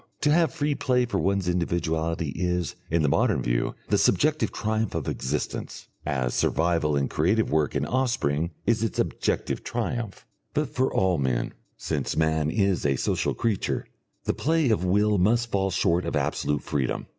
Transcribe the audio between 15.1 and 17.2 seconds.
must fall short of absolute freedom.